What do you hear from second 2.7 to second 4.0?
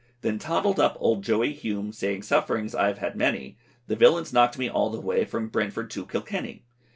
I have had many, The